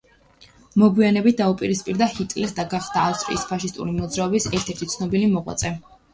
[0.83, 5.75] მოგვიანებით დაუპირისპირდა ჰიტლერს და გახდა ავსტრიის ფაშისტური მოძრაობის ერთ–ერთი ცნობილი მოღვაწე.